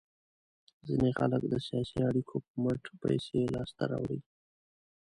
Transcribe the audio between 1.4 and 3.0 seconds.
د سیاسي اړیکو په مټ